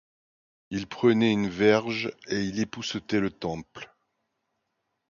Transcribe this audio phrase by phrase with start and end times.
[0.71, 3.93] Il prenait une verge et il époussetait le temple.